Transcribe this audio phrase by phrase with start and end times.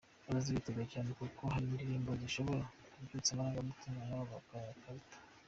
[0.27, 2.63] Bazaze biteguye cyane kuko hari n’indirimbo zishobora
[2.93, 5.17] kubyutsa amarangamutima yabo bakarira.